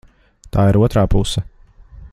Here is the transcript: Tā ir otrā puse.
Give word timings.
Tā 0.55 0.63
ir 0.71 0.79
otrā 0.87 1.03
puse. 1.17 1.47